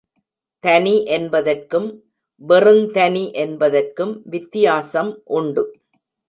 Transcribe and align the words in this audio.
தனி 0.63 1.05
என்பதற்கும், 1.05 1.87
வெறுந் 2.41 2.91
தனி 2.91 3.31
என்பதற்கும் 3.33 4.21
வித்தியாசம் 4.25 5.21
உண்டு. 5.23 5.65